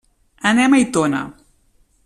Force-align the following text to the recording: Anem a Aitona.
Anem 0.51 0.77
a 0.77 0.81
Aitona. 0.81 1.21